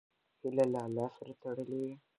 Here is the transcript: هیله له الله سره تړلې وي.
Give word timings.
هیله 0.41 0.65
له 0.73 0.79
الله 0.85 1.07
سره 1.17 1.33
تړلې 1.41 1.79
وي. 1.83 1.93